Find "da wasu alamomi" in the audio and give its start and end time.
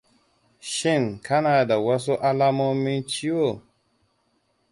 1.67-3.03